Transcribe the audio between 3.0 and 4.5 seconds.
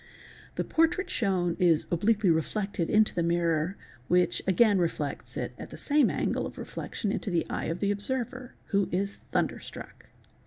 the mirror which